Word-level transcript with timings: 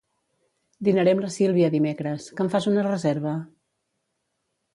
Dinaré 0.87 1.13
amb 1.15 1.21
la 1.25 1.29
Sílvia 1.35 1.69
dimecres, 1.75 2.25
que 2.39 2.43
em 2.47 2.49
fas 2.55 2.69
una 2.73 2.87
reserva? 2.89 3.37